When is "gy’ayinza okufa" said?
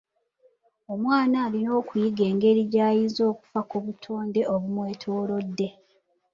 2.71-3.59